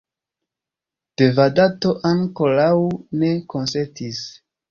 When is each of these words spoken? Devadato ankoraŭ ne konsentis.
Devadato 1.21 1.91
ankoraŭ 2.13 2.73
ne 3.25 3.31
konsentis. 3.55 4.25